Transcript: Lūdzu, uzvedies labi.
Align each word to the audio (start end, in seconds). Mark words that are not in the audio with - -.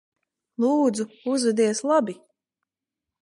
Lūdzu, 0.63 1.05
uzvedies 1.33 1.83
labi. 1.91 2.17